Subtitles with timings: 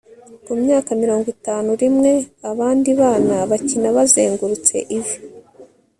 [0.45, 2.11] Ku myaka mirongo itanu rimwe
[2.51, 5.17] abandi bana bakina bazengurutse ivi